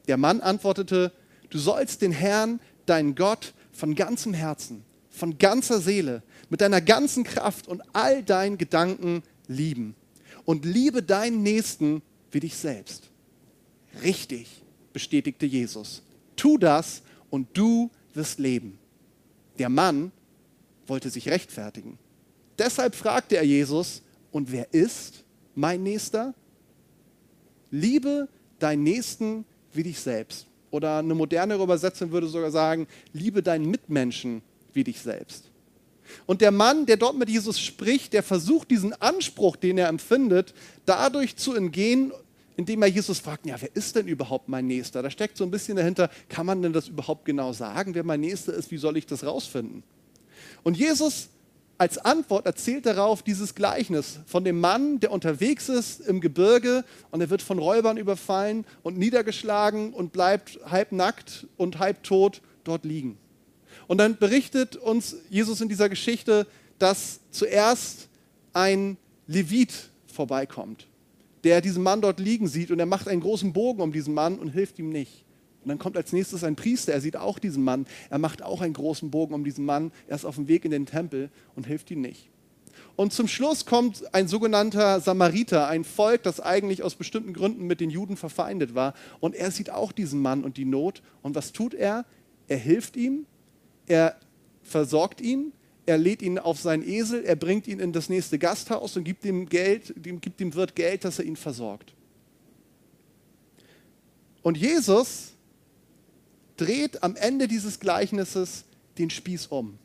Der 0.06 0.19
Mann 0.19 0.41
antwortete, 0.41 1.12
du 1.49 1.58
sollst 1.58 2.03
den 2.03 2.12
Herrn, 2.12 2.61
deinen 2.87 3.14
Gott, 3.14 3.55
von 3.73 3.94
ganzem 3.94 4.35
Herzen, 4.35 4.85
von 5.11 5.39
ganzer 5.39 5.81
Seele, 5.81 6.23
mit 6.49 6.61
deiner 6.61 6.81
ganzen 6.81 7.25
Kraft 7.25 7.69
und 7.69 7.83
all 7.93 8.23
deinen 8.23 8.59
Gedanken 8.59 9.23
lieben. 9.49 9.95
Und 10.45 10.65
liebe 10.65 11.03
deinen 11.03 11.43
Nächsten 11.43 12.03
wie 12.31 12.41
dich 12.41 12.57
selbst. 12.57 13.11
Richtig, 14.03 14.63
bestätigte 14.93 15.46
Jesus. 15.46 16.03
Tu 16.37 16.58
das 16.58 17.03
und 17.29 17.49
du 17.55 17.91
wirst 18.15 18.39
leben. 18.39 18.79
Der 19.58 19.69
Mann 19.69 20.13
wollte 20.87 21.11
sich 21.11 21.29
rechtfertigen. 21.29 21.99
Deshalb 22.58 22.94
fragte 22.94 23.37
er 23.37 23.44
Jesus, 23.44 24.03
und 24.32 24.53
wer 24.53 24.73
ist 24.73 25.25
mein 25.55 25.82
Nächster? 25.82 26.34
Liebe 27.70 28.29
deinen 28.58 28.82
Nächsten 28.84 29.44
wie 29.73 29.82
dich 29.82 30.01
selbst. 30.01 30.46
Oder 30.70 30.99
eine 30.99 31.15
modernere 31.15 31.63
Übersetzung 31.63 32.13
würde 32.13 32.29
sogar 32.29 32.51
sagen, 32.51 32.87
liebe 33.13 33.43
deinen 33.43 33.70
Mitmenschen 33.70 34.43
wie 34.74 34.84
dich 34.84 35.00
selbst. 35.00 35.50
Und 36.27 36.41
der 36.41 36.50
Mann, 36.50 36.86
der 36.86 36.96
dort 36.96 37.17
mit 37.17 37.29
Jesus 37.29 37.60
spricht, 37.60 38.12
der 38.12 38.22
versucht 38.22 38.70
diesen 38.70 38.93
Anspruch, 39.00 39.56
den 39.56 39.79
er 39.79 39.89
empfindet, 39.89 40.55
dadurch 40.84 41.36
zu 41.36 41.55
entgehen, 41.55 42.12
indem 42.56 42.82
er 42.82 42.89
Jesus 42.89 43.20
fragt, 43.20 43.46
ja, 43.46 43.56
wer 43.60 43.74
ist 43.74 43.96
denn 43.96 44.06
überhaupt 44.06 44.48
mein 44.48 44.67
Nächster? 44.67 45.03
Da 45.03 45.10
steckt 45.10 45.36
so 45.36 45.44
ein 45.44 45.50
bisschen 45.50 45.77
dahinter, 45.77 46.10
kann 46.29 46.46
man 46.46 46.62
denn 46.62 46.72
das 46.72 46.89
überhaupt 46.89 47.24
genau 47.24 47.53
sagen, 47.53 47.94
wer 47.94 48.05
mein 48.05 48.20
Nächster 48.20 48.53
ist, 48.53 48.70
wie 48.70 48.77
soll 48.77 48.96
ich 48.96 49.06
das 49.06 49.24
rausfinden? 49.24 49.82
Und 50.62 50.77
Jesus 50.77 51.29
als 51.79 51.96
Antwort 51.96 52.44
erzählt 52.44 52.84
darauf 52.84 53.22
dieses 53.22 53.55
Gleichnis 53.55 54.19
von 54.27 54.44
dem 54.44 54.60
Mann, 54.60 55.00
der 55.00 55.12
unterwegs 55.12 55.70
ist 55.70 56.00
im 56.00 56.20
Gebirge 56.20 56.84
und 57.10 57.22
er 57.22 57.31
wird 57.31 57.41
von 57.41 57.58
Räubern 57.58 57.96
überfallen 57.96 58.67
und 58.82 58.98
niedergeschlagen 58.98 59.94
und 59.94 60.12
bleibt 60.12 60.60
halb 60.67 60.93
nackt 60.93 61.46
und 61.56 61.79
halb 61.79 62.03
tot 62.03 62.43
dort 62.65 62.84
liegen. 62.84 63.17
Und 63.91 63.99
dann 63.99 64.19
berichtet 64.19 64.77
uns 64.77 65.17
Jesus 65.31 65.61
in 65.61 65.69
dieser 65.69 65.89
Geschichte, 65.89 66.47
dass 66.79 67.19
zuerst 67.32 68.09
ein 68.53 68.97
Levit 69.27 69.91
vorbeikommt, 70.06 70.87
der 71.43 71.61
diesen 71.61 71.82
Mann 71.82 72.01
dort 72.01 72.20
liegen 72.20 72.47
sieht 72.47 72.70
und 72.70 72.79
er 72.79 72.87
macht 72.87 73.09
einen 73.09 73.20
großen 73.20 73.53
Bogen 73.53 73.82
um 73.82 73.91
diesen 73.91 74.15
Mann 74.15 74.39
und 74.39 74.51
hilft 74.51 74.79
ihm 74.79 74.91
nicht. 74.91 75.25
Und 75.65 75.70
dann 75.70 75.81
kommt 75.81 75.97
als 75.97 76.13
nächstes 76.13 76.44
ein 76.44 76.55
Priester, 76.55 76.93
er 76.93 77.01
sieht 77.01 77.17
auch 77.17 77.41
diesen 77.41 77.65
Mann, 77.65 77.85
er 78.11 78.19
macht 78.19 78.43
auch 78.43 78.61
einen 78.61 78.75
großen 78.75 79.11
Bogen 79.11 79.35
um 79.35 79.43
diesen 79.43 79.65
Mann, 79.65 79.91
er 80.06 80.15
ist 80.15 80.25
auf 80.25 80.37
dem 80.37 80.47
Weg 80.47 80.65
in 80.65 80.70
den 80.70 80.87
Tempel 80.87 81.29
und 81.56 81.67
hilft 81.67 81.91
ihm 81.91 82.01
nicht. 82.01 82.31
Und 82.94 83.13
zum 83.13 83.27
Schluss 83.27 83.67
kommt 83.67 84.15
ein 84.15 84.29
sogenannter 84.29 85.01
Samariter, 85.01 85.67
ein 85.67 85.82
Volk, 85.82 86.23
das 86.23 86.39
eigentlich 86.39 86.85
aus 86.85 86.94
bestimmten 86.94 87.32
Gründen 87.32 87.67
mit 87.67 87.81
den 87.81 87.91
Juden 87.91 88.17
verfeindet 88.17 88.77
war. 88.77 88.94
Und 89.19 89.35
er 89.35 89.51
sieht 89.51 89.70
auch 89.70 89.91
diesen 89.91 90.23
Mann 90.23 90.44
und 90.44 90.59
die 90.59 90.65
Not. 90.65 91.03
Und 91.23 91.35
was 91.35 91.51
tut 91.51 91.75
er? 91.75 92.05
Er 92.47 92.59
hilft 92.59 92.97
ihm 92.97 93.27
er 93.91 94.17
versorgt 94.63 95.20
ihn, 95.20 95.53
er 95.85 95.99
lädt 95.99 96.23
ihn 96.23 96.39
auf 96.39 96.61
seinen 96.61 96.87
Esel, 96.87 97.25
er 97.25 97.35
bringt 97.35 97.67
ihn 97.67 97.81
in 97.81 97.93
das 97.93 98.09
nächste 98.09 98.39
Gasthaus 98.39 98.97
und 98.97 99.05
gibt 99.05 99.25
ihm 99.25 99.49
Geld, 99.49 99.93
gibt 99.97 100.39
dem 100.39 100.55
Wirt 100.55 100.77
Geld, 100.77 101.05
dass 101.05 101.19
er 101.19 101.25
ihn 101.25 101.37
versorgt. 101.37 101.93
Und 104.43 104.56
Jesus 104.56 105.32
dreht 106.56 107.03
am 107.03 107.17
Ende 107.17 107.49
dieses 107.49 107.81
Gleichnisses 107.81 108.65
den 108.99 109.11
Spieß 109.11 109.49
um. 109.49 109.79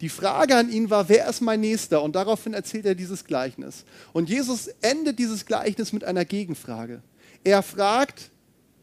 Die 0.00 0.08
Frage 0.08 0.56
an 0.56 0.70
ihn 0.70 0.90
war, 0.90 1.08
wer 1.08 1.28
ist 1.28 1.40
mein 1.40 1.60
Nächster? 1.60 2.02
Und 2.02 2.16
daraufhin 2.16 2.54
erzählt 2.54 2.86
er 2.86 2.94
dieses 2.94 3.24
Gleichnis. 3.24 3.84
Und 4.12 4.28
Jesus 4.28 4.68
endet 4.80 5.18
dieses 5.18 5.46
Gleichnis 5.46 5.92
mit 5.92 6.04
einer 6.04 6.24
Gegenfrage. 6.24 7.02
Er 7.44 7.62
fragt, 7.62 8.30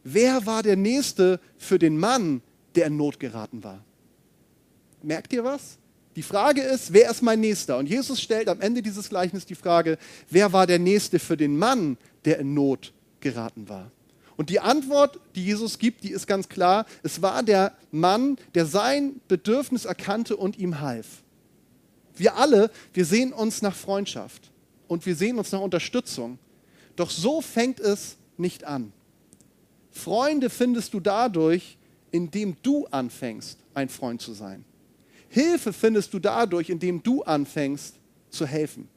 wer 0.03 0.45
war 0.45 0.63
der 0.63 0.77
Nächste 0.77 1.39
für 1.57 1.79
den 1.79 1.97
Mann, 1.97 2.41
der 2.75 2.87
in 2.87 2.97
Not 2.97 3.19
geraten 3.19 3.63
war? 3.63 3.83
Merkt 5.03 5.33
ihr 5.33 5.43
was? 5.43 5.77
Die 6.15 6.23
Frage 6.23 6.61
ist, 6.61 6.91
wer 6.91 7.09
ist 7.09 7.21
mein 7.21 7.39
Nächster? 7.39 7.77
Und 7.77 7.87
Jesus 7.87 8.21
stellt 8.21 8.49
am 8.49 8.59
Ende 8.59 8.81
dieses 8.81 9.09
Gleichnisses 9.09 9.45
die 9.45 9.55
Frage, 9.55 9.97
wer 10.29 10.51
war 10.51 10.67
der 10.67 10.79
Nächste 10.79 11.19
für 11.19 11.37
den 11.37 11.57
Mann, 11.57 11.97
der 12.25 12.39
in 12.39 12.53
Not 12.53 12.93
geraten 13.21 13.69
war? 13.69 13.91
Und 14.35 14.49
die 14.49 14.59
Antwort, 14.59 15.19
die 15.35 15.45
Jesus 15.45 15.77
gibt, 15.77 16.03
die 16.03 16.11
ist 16.11 16.27
ganz 16.27 16.49
klar. 16.49 16.85
Es 17.03 17.21
war 17.21 17.43
der 17.43 17.77
Mann, 17.91 18.37
der 18.55 18.65
sein 18.65 19.21
Bedürfnis 19.27 19.85
erkannte 19.85 20.35
und 20.35 20.57
ihm 20.57 20.81
half. 20.81 21.23
Wir 22.15 22.35
alle, 22.35 22.71
wir 22.93 23.05
sehen 23.05 23.33
uns 23.33 23.61
nach 23.61 23.75
Freundschaft 23.75 24.51
und 24.87 25.05
wir 25.05 25.15
sehen 25.15 25.37
uns 25.37 25.51
nach 25.51 25.61
Unterstützung. 25.61 26.39
Doch 26.95 27.09
so 27.09 27.41
fängt 27.41 27.79
es 27.79 28.17
nicht 28.37 28.63
an. 28.63 28.91
Freunde 29.91 30.49
findest 30.49 30.93
du 30.93 30.99
dadurch, 30.99 31.77
indem 32.11 32.57
du 32.63 32.87
anfängst, 32.87 33.59
ein 33.73 33.89
Freund 33.89 34.21
zu 34.21 34.33
sein. 34.33 34.65
Hilfe 35.31 35.71
findest 35.71 36.13
du 36.13 36.19
dadurch, 36.19 36.69
indem 36.69 37.01
du 37.01 37.23
anfängst 37.23 37.95
zu 38.29 38.45
helfen. 38.45 38.89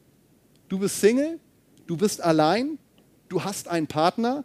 Du 0.68 0.80
bist 0.80 1.00
Single, 1.00 1.38
du 1.86 1.96
bist 1.96 2.20
allein, 2.20 2.76
du 3.28 3.44
hast 3.44 3.68
einen 3.68 3.86
Partner, 3.86 4.44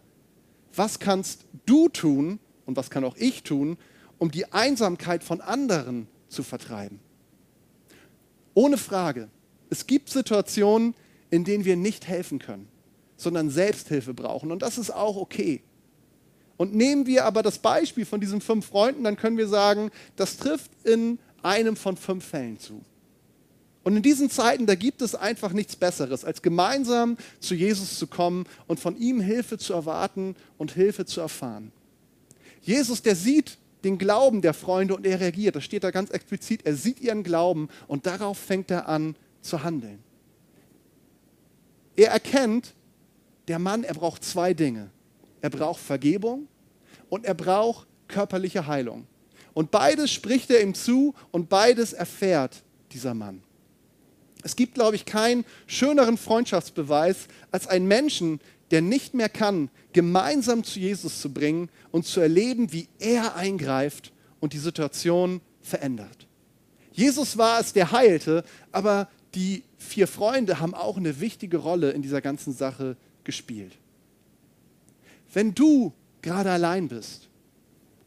was 0.76 1.00
kannst 1.00 1.46
du 1.66 1.90
tun 1.90 2.38
und 2.68 2.78
was 2.78 2.92
kann 2.92 3.04
auch 3.04 3.16
ich 3.18 3.42
tun, 3.42 3.76
um 4.20 4.30
die 4.30 4.54
Einsamkeit 4.54 5.24
von 5.24 5.42
anderen 5.42 6.08
zu 6.28 6.44
vertreiben? 6.44 7.00
Ohne 8.54 8.78
Frage, 8.78 9.28
es 9.72 9.88
gibt 9.88 10.10
Situationen, 10.10 10.94
in 11.32 11.44
denen 11.44 11.66
wir 11.66 11.76
nicht 11.76 12.08
helfen 12.08 12.38
können, 12.38 12.68
sondern 13.18 13.50
Selbsthilfe 13.50 14.14
brauchen. 14.14 14.52
Und 14.52 14.62
das 14.62 14.78
ist 14.78 14.92
auch 14.92 15.18
okay. 15.18 15.64
Und 16.56 16.76
nehmen 16.76 17.08
wir 17.08 17.26
aber 17.26 17.42
das 17.42 17.58
Beispiel 17.58 18.06
von 18.06 18.22
diesen 18.22 18.42
fünf 18.42 18.68
Freunden, 18.68 19.06
dann 19.06 19.16
können 19.16 19.38
wir 19.38 19.48
sagen, 19.48 19.90
das 20.16 20.38
trifft 20.38 20.70
in 20.84 21.18
einem 21.44 21.76
von 21.76 21.98
fünf 21.98 22.26
Fällen 22.26 22.60
zu. 22.60 22.82
Und 23.84 23.96
in 23.96 24.04
diesen 24.04 24.30
Zeiten, 24.30 24.66
da 24.66 24.76
gibt 24.76 25.02
es 25.02 25.16
einfach 25.16 25.54
nichts 25.54 25.76
Besseres, 25.76 26.26
als 26.26 26.42
gemeinsam 26.42 27.18
zu 27.40 27.56
Jesus 27.56 27.98
zu 27.98 28.08
kommen 28.08 28.46
und 28.68 28.80
von 28.80 28.98
ihm 28.98 29.22
Hilfe 29.22 29.58
zu 29.58 29.74
erwarten 29.74 30.36
und 30.58 30.74
Hilfe 30.74 31.06
zu 31.06 31.22
erfahren. 31.22 31.72
Jesus, 32.62 33.02
der 33.02 33.16
sieht 33.16 33.58
den 33.84 33.98
Glauben 33.98 34.42
der 34.42 34.54
Freunde 34.54 34.96
und 34.96 35.06
er 35.06 35.20
reagiert. 35.20 35.56
Das 35.56 35.64
steht 35.64 35.84
da 35.84 35.92
ganz 35.92 36.10
explizit. 36.10 36.66
Er 36.66 36.76
sieht 36.76 37.00
ihren 37.00 37.24
Glauben 37.24 37.70
und 37.88 38.06
darauf 38.06 38.38
fängt 38.38 38.70
er 38.70 38.90
an 38.90 39.16
zu 39.42 39.64
handeln. 39.64 40.00
Er 41.96 42.12
erkennt, 42.12 42.74
der 43.48 43.60
Mann, 43.60 43.84
er 43.84 43.94
braucht 43.94 44.24
zwei 44.24 44.54
Dinge. 44.54 44.92
Er 45.42 45.50
braucht 45.50 45.80
Vergebung 45.80 46.48
und 47.10 47.26
er 47.26 47.34
braucht 47.34 47.88
körperliche 48.08 48.68
Heilung. 48.68 49.08
Und 49.54 49.72
beides 49.72 50.12
spricht 50.12 50.50
er 50.52 50.62
ihm 50.62 50.74
zu 50.74 51.14
und 51.32 51.50
beides 51.50 51.94
erfährt 51.94 52.64
dieser 52.92 53.14
Mann. 53.14 53.42
Es 54.44 54.56
gibt, 54.56 54.76
glaube 54.76 54.96
ich, 54.96 55.06
keinen 55.06 55.46
schöneren 55.68 56.18
Freundschaftsbeweis 56.18 57.28
als 57.52 57.68
einen 57.68 57.88
Menschen, 57.88 58.40
der 58.72 58.82
nicht 58.82 59.14
mehr 59.14 59.30
kann, 59.30 59.70
gemeinsam 59.94 60.64
zu 60.64 60.80
Jesus 60.80 61.22
zu 61.22 61.34
bringen 61.34 61.70
und 61.92 62.06
zu 62.06 62.20
erleben, 62.20 62.72
wie 62.72 62.88
er 63.00 63.36
eingreift 63.36 64.14
und 64.40 64.54
die 64.54 64.60
Situation 64.60 65.42
verändert. 65.62 66.28
Jesus 66.94 67.38
war 67.38 67.60
es, 67.60 67.74
der 67.74 67.92
heilte, 67.92 68.44
aber 68.72 69.10
die 69.36 69.64
vier 69.78 70.08
Freunde 70.08 70.60
haben 70.60 70.74
auch 70.74 70.98
eine 70.98 71.20
wichtige 71.20 71.58
Rolle 71.58 71.92
in 71.92 72.02
dieser 72.02 72.22
ganzen 72.22 72.54
Sache 72.54 72.98
gespielt. 73.24 73.78
Wenn 75.34 75.54
du 75.54 75.94
gerade 76.22 76.52
allein 76.52 76.88
bist, 76.88 77.29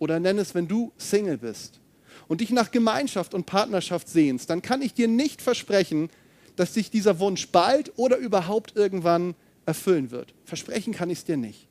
oder 0.02 0.18
nenn 0.18 0.38
es, 0.38 0.52
wenn 0.56 0.66
du 0.66 0.90
Single 0.96 1.38
bist 1.38 1.78
und 2.26 2.40
dich 2.40 2.50
nach 2.50 2.72
Gemeinschaft 2.72 3.34
und 3.34 3.46
Partnerschaft 3.46 4.08
sehnst, 4.08 4.50
dann 4.50 4.60
kann 4.60 4.82
ich 4.82 4.94
dir 4.94 5.06
nicht 5.06 5.40
versprechen, 5.40 6.10
dass 6.56 6.74
sich 6.74 6.90
dieser 6.90 7.20
Wunsch 7.20 7.50
bald 7.50 7.92
oder 7.94 8.16
überhaupt 8.16 8.74
irgendwann 8.74 9.36
erfüllen 9.64 10.10
wird. 10.10 10.34
Versprechen 10.44 10.92
kann 10.92 11.08
ich 11.08 11.18
es 11.18 11.24
dir 11.24 11.36
nicht. 11.36 11.68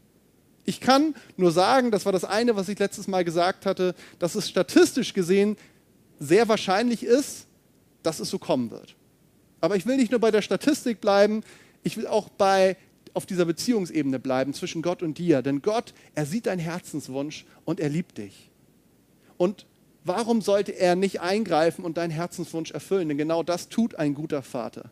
Ich 0.63 0.79
kann 0.79 1.13
nur 1.35 1.51
sagen, 1.51 1.91
das 1.91 2.05
war 2.05 2.13
das 2.13 2.23
eine, 2.23 2.55
was 2.55 2.69
ich 2.69 2.79
letztes 2.79 3.09
Mal 3.09 3.25
gesagt 3.25 3.65
hatte, 3.65 3.95
dass 4.17 4.35
es 4.35 4.47
statistisch 4.47 5.13
gesehen 5.13 5.57
sehr 6.17 6.47
wahrscheinlich 6.47 7.03
ist, 7.03 7.47
dass 8.01 8.21
es 8.21 8.29
so 8.29 8.39
kommen 8.39 8.71
wird. 8.71 8.95
Aber 9.59 9.75
ich 9.75 9.85
will 9.85 9.97
nicht 9.97 10.11
nur 10.11 10.21
bei 10.21 10.31
der 10.31 10.41
Statistik 10.41 11.01
bleiben, 11.01 11.43
ich 11.83 11.97
will 11.97 12.07
auch 12.07 12.29
bei, 12.29 12.77
auf 13.13 13.25
dieser 13.25 13.45
Beziehungsebene 13.45 14.19
bleiben 14.19 14.53
zwischen 14.53 14.81
Gott 14.81 15.03
und 15.03 15.17
dir. 15.17 15.41
Denn 15.41 15.61
Gott, 15.61 15.93
er 16.15 16.25
sieht 16.25 16.45
deinen 16.45 16.59
Herzenswunsch 16.59 17.45
und 17.65 17.79
er 17.79 17.89
liebt 17.89 18.17
dich. 18.17 18.49
Und 19.37 19.65
Warum 20.03 20.41
sollte 20.41 20.71
er 20.71 20.95
nicht 20.95 21.21
eingreifen 21.21 21.85
und 21.85 21.97
deinen 21.97 22.11
Herzenswunsch 22.11 22.71
erfüllen? 22.71 23.09
Denn 23.09 23.17
genau 23.17 23.43
das 23.43 23.69
tut 23.69 23.95
ein 23.95 24.15
guter 24.15 24.41
Vater. 24.41 24.89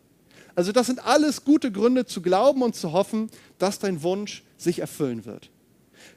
Also 0.54 0.72
das 0.72 0.86
sind 0.86 1.04
alles 1.04 1.44
gute 1.44 1.72
Gründe 1.72 2.06
zu 2.06 2.22
glauben 2.22 2.62
und 2.62 2.76
zu 2.76 2.92
hoffen, 2.92 3.30
dass 3.58 3.78
dein 3.78 4.02
Wunsch 4.02 4.44
sich 4.56 4.78
erfüllen 4.78 5.24
wird. 5.24 5.50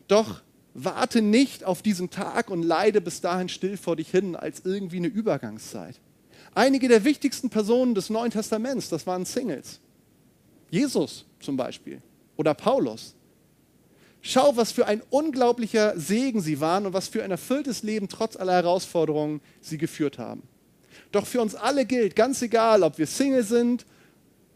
Doch 0.08 0.42
warte 0.74 1.22
nicht 1.22 1.64
auf 1.64 1.82
diesen 1.82 2.10
Tag 2.10 2.50
und 2.50 2.64
leide 2.64 3.02
bis 3.02 3.22
dahin 3.22 3.50
still 3.50 3.78
vor 3.78 3.96
dich 3.96 4.10
hin 4.10 4.36
als 4.36 4.62
irgendwie 4.64 4.98
eine 4.98 5.08
Übergangszeit. 5.08 6.00
Einige 6.56 6.88
der 6.88 7.04
wichtigsten 7.04 7.50
Personen 7.50 7.96
des 7.96 8.10
Neuen 8.10 8.32
Testaments, 8.32 8.90
das 8.90 9.08
waren 9.08 9.26
Singles. 9.26 9.80
Jesus 10.74 11.24
zum 11.40 11.56
Beispiel 11.56 12.02
oder 12.36 12.56
Paulus. 12.56 13.14
Schau, 14.22 14.58
was 14.58 14.72
für 14.72 14.88
ein 14.88 15.04
unglaublicher 15.12 16.00
Segen 16.00 16.42
sie 16.42 16.60
waren 16.60 16.88
und 16.88 16.94
was 16.94 17.08
für 17.08 17.24
ein 17.24 17.30
erfülltes 17.30 17.84
Leben 17.84 18.08
trotz 18.08 18.36
aller 18.36 18.54
Herausforderungen 18.54 19.40
sie 19.62 19.78
geführt 19.78 20.18
haben. 20.18 20.42
Doch 21.12 21.28
für 21.28 21.42
uns 21.42 21.54
alle 21.54 21.86
gilt, 21.86 22.16
ganz 22.16 22.42
egal, 22.42 22.82
ob 22.82 22.98
wir 22.98 23.06
Single 23.06 23.44
sind 23.44 23.86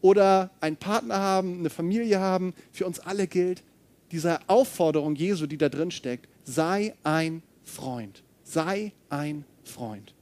oder 0.00 0.50
einen 0.60 0.76
Partner 0.76 1.18
haben, 1.18 1.60
eine 1.60 1.70
Familie 1.70 2.18
haben, 2.18 2.52
für 2.72 2.86
uns 2.86 2.98
alle 2.98 3.28
gilt 3.28 3.62
diese 4.10 4.40
Aufforderung 4.48 5.14
Jesu, 5.14 5.46
die 5.46 5.58
da 5.58 5.68
drin 5.68 5.92
steckt, 5.92 6.28
sei 6.42 6.94
ein 7.04 7.44
Freund. 7.62 8.24
Sei 8.42 8.92
ein 9.08 9.44
Freund. 9.62 10.14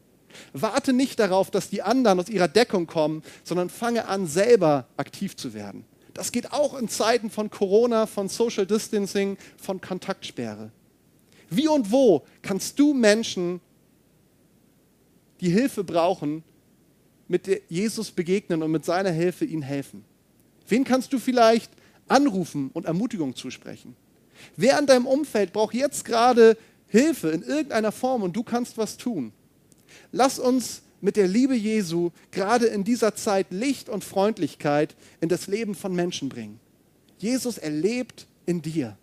Warte 0.53 0.93
nicht 0.93 1.19
darauf, 1.19 1.51
dass 1.51 1.71
die 1.71 1.83
anderen 1.83 2.21
aus 2.21 2.29
ihrer 2.29 2.49
Deckung 2.49 2.87
kommen, 2.87 3.23
sondern 3.45 3.71
fange 3.71 4.07
an, 4.07 4.27
selber 4.27 4.87
aktiv 4.97 5.37
zu 5.37 5.55
werden. 5.55 5.85
Das 6.15 6.33
geht 6.33 6.53
auch 6.53 6.79
in 6.79 6.89
Zeiten 6.89 7.31
von 7.31 7.51
Corona, 7.51 8.07
von 8.07 8.29
Social 8.29 8.67
Distancing, 8.67 9.37
von 9.59 9.81
Kontaktsperre. 9.81 10.71
Wie 11.51 11.69
und 11.69 11.93
wo 11.93 12.25
kannst 12.43 12.79
du 12.79 12.95
Menschen, 12.95 13.61
die 15.41 15.51
Hilfe 15.51 15.85
brauchen, 15.85 16.43
mit 17.29 17.49
Jesus 17.69 18.11
begegnen 18.11 18.63
und 18.63 18.71
mit 18.71 18.85
seiner 18.85 19.11
Hilfe 19.11 19.45
ihnen 19.45 19.63
helfen? 19.63 20.05
Wen 20.69 20.85
kannst 20.85 21.13
du 21.13 21.19
vielleicht 21.19 21.71
anrufen 22.09 22.71
und 22.73 22.87
Ermutigung 22.87 23.35
zusprechen? 23.35 23.95
Wer 24.57 24.79
in 24.79 24.87
deinem 24.87 25.07
Umfeld 25.07 25.53
braucht 25.53 25.75
jetzt 25.75 26.05
gerade 26.05 26.57
Hilfe 26.89 27.31
in 27.31 27.43
irgendeiner 27.43 27.93
Form 27.93 28.23
und 28.23 28.35
du 28.35 28.43
kannst 28.43 28.79
was 28.79 28.97
tun? 28.97 29.33
Lass 30.13 30.39
uns 30.39 30.83
mit 31.01 31.17
der 31.17 31.29
Liebe 31.29 31.55
Jesu 31.55 32.11
gerade 32.31 32.67
in 32.67 32.85
dieser 32.85 33.15
Zeit 33.15 33.49
Licht 33.51 33.89
und 33.89 34.05
Freundlichkeit 34.05 34.97
in 35.21 35.29
das 35.29 35.47
Leben 35.47 35.75
von 35.75 35.95
Menschen 35.95 36.29
bringen. 36.29 36.59
Jesus 37.19 37.59
erlebt 37.59 38.27
in 38.45 38.63
dir 38.63 38.97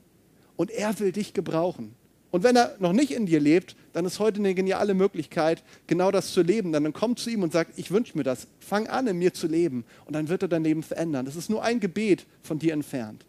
und 0.55 0.71
er 0.71 1.00
will 1.00 1.12
dich 1.12 1.33
gebrauchen. 1.33 1.95
Und 2.31 2.41
wenn 2.41 2.55
er 2.55 2.75
noch 2.79 2.93
nicht 2.93 3.12
in 3.12 3.27
dir 3.27 3.39
lebt, 3.39 3.75
dann 3.93 4.05
ist 4.05 4.17
heute 4.17 4.39
eine 4.39 4.55
geniale 4.55 4.95
Möglichkeit, 4.95 5.63
genau 5.85 6.09
das 6.09 6.33
zu 6.33 6.41
leben. 6.41 6.71
Dann 6.71 6.91
komm 6.91 7.15
zu 7.15 7.29
ihm 7.29 7.43
und 7.43 7.53
sag, 7.53 7.67
ich 7.75 7.91
wünsche 7.91 8.17
mir 8.17 8.23
das. 8.23 8.47
Fang 8.59 8.88
an, 8.88 9.05
in 9.05 9.19
mir 9.19 9.35
zu 9.35 9.45
leben. 9.45 9.85
Und 10.05 10.13
dann 10.13 10.29
wird 10.29 10.41
er 10.41 10.47
dein 10.47 10.63
Leben 10.63 10.81
verändern. 10.81 11.25
Das 11.25 11.35
ist 11.35 11.51
nur 11.51 11.63
ein 11.63 11.79
Gebet 11.79 12.25
von 12.41 12.57
dir 12.57 12.73
entfernt. 12.73 13.23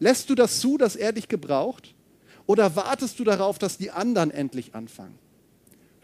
Lässt 0.00 0.28
du 0.28 0.34
das 0.34 0.60
zu, 0.60 0.76
dass 0.76 0.96
er 0.96 1.12
dich 1.12 1.28
gebraucht? 1.28 1.94
Oder 2.44 2.76
wartest 2.76 3.18
du 3.18 3.24
darauf, 3.24 3.58
dass 3.58 3.78
die 3.78 3.90
anderen 3.90 4.30
endlich 4.30 4.74
anfangen? 4.74 5.18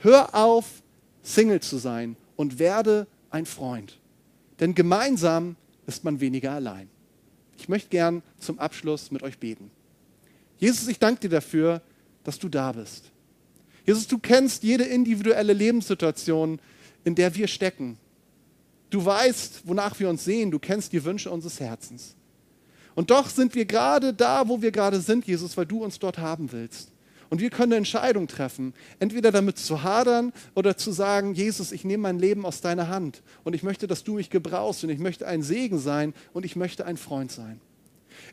Hör 0.05 0.35
auf, 0.35 0.83
Single 1.23 1.61
zu 1.61 1.79
sein 1.79 2.17
und 2.37 2.59
werde 2.59 3.07
ein 3.31 3.47
Freund. 3.47 3.99
Denn 4.61 4.75
gemeinsam 4.75 5.57
ist 5.87 6.05
man 6.05 6.21
weniger 6.21 6.53
allein. 6.53 6.91
Ich 7.57 7.71
möchte 7.71 7.89
gern 7.89 8.23
zum 8.39 8.59
Abschluss 8.59 9.11
mit 9.11 9.23
euch 9.23 9.39
beten. 9.39 9.71
Jesus, 10.59 10.89
ich 10.89 10.99
danke 10.99 11.23
dir 11.23 11.31
dafür, 11.31 11.81
dass 12.23 12.39
du 12.39 12.51
da 12.51 12.73
bist. 12.73 13.11
Jesus, 13.87 14.07
du 14.07 14.19
kennst 14.19 14.63
jede 14.63 14.85
individuelle 14.85 15.55
Lebenssituation 15.55 16.61
in 17.05 17.15
der 17.15 17.35
wir 17.35 17.49
stecken. 17.49 17.97
Du 18.91 19.03
weißt, 19.03 19.63
wonach 19.65 19.99
wir 20.01 20.11
uns 20.11 20.25
sehen. 20.25 20.51
Du 20.51 20.59
kennst 20.59 20.93
die 20.93 21.03
Wünsche 21.03 21.31
unseres 21.31 21.61
Herzens. 21.61 22.15
Und 22.95 23.09
doch 23.09 23.31
sind 23.31 23.55
wir 23.55 23.65
gerade 23.65 24.13
da, 24.13 24.47
wo 24.47 24.61
wir 24.61 24.71
gerade 24.71 25.01
sind, 25.01 25.27
Jesus, 25.27 25.57
weil 25.57 25.65
du 25.65 25.83
uns 25.83 25.99
dort 25.99 26.19
haben 26.19 26.53
willst. 26.53 26.91
Und 27.35 27.41
wir 27.41 27.51
können 27.51 27.73
eine 27.73 27.79
Entscheidung 27.79 28.29
treffen, 28.29 28.75
entweder 29.01 29.33
damit 29.33 29.59
zu 29.59 29.83
hadern 29.83 30.33
oder 30.55 30.77
zu 30.77 30.93
sagen, 30.93 31.35
Jesus, 31.35 31.73
ich 31.73 31.83
nehme 31.83 32.05
mein 32.05 32.21
Leben 32.21 32.47
aus 32.47 32.61
deiner 32.61 32.87
Hand 32.87 33.23
und 33.43 33.55
ich 33.55 33.65
möchte, 33.65 33.89
dass 33.89 34.05
du 34.05 34.15
mich 34.15 34.31
gebrauchst 34.31 34.85
und 34.85 34.91
ich 34.91 35.01
möchte 35.01 35.27
ein 35.27 35.43
Segen 35.43 35.81
sein 35.81 36.15
und 36.33 36.45
ich 36.45 36.55
möchte 36.55 36.87
ein 36.87 36.97
Freund 36.97 37.33
sein. 37.33 37.61